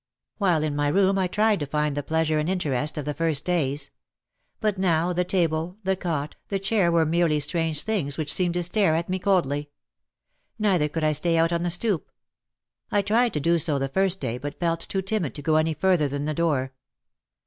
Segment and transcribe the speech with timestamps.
[0.39, 3.45] While in my room I tried to find the pleasure and interest of the first
[3.45, 3.91] days.
[4.59, 8.63] But now the table, the cot, the chair were merely strange things which seemed to
[8.63, 9.69] stare at me coldly.
[10.57, 12.09] Neither could I stay out on the stoop.
[12.91, 15.75] I tried to do so the first day but felt too timid to go any
[15.75, 16.73] further than the door.